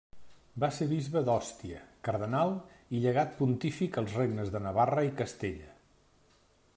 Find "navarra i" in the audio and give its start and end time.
4.69-5.15